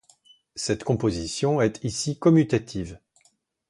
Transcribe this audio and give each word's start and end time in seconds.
Cette 0.55 0.83
composition 0.83 1.61
est 1.61 1.83
ici 1.83 2.17
commutative. 2.17 2.97